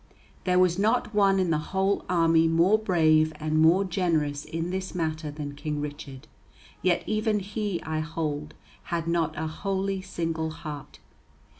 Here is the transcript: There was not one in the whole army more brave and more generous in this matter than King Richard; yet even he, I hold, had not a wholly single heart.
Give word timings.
There 0.45 0.57
was 0.57 0.79
not 0.79 1.13
one 1.13 1.37
in 1.37 1.51
the 1.51 1.59
whole 1.59 2.05
army 2.09 2.47
more 2.47 2.79
brave 2.79 3.33
and 3.39 3.61
more 3.61 3.83
generous 3.83 4.45
in 4.45 4.71
this 4.71 4.95
matter 4.95 5.29
than 5.29 5.53
King 5.53 5.79
Richard; 5.79 6.27
yet 6.81 7.03
even 7.05 7.37
he, 7.39 7.79
I 7.83 7.99
hold, 7.99 8.55
had 8.85 9.07
not 9.07 9.37
a 9.37 9.45
wholly 9.45 10.01
single 10.01 10.49
heart. 10.49 10.97